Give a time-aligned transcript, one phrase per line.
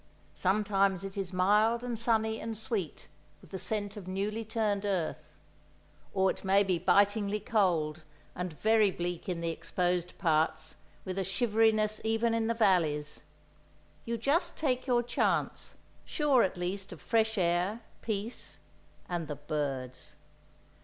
[0.33, 3.07] Sometimes it is mild and sunny and sweet
[3.39, 5.35] with the scent of newly turned earth;
[6.11, 8.01] or it may be bitingly cold,
[8.33, 13.25] and very bleak in the exposed parts, with a shivery ness even in the valleys.
[14.03, 20.15] You just take your chance, sure, at least, of fresh air, peace—and the birds.